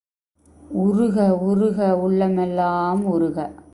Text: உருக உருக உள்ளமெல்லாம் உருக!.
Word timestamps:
உருக 0.77 1.35
உருக 1.41 1.79
உள்ளமெல்லாம் 1.97 3.01
உருக!. 3.05 3.37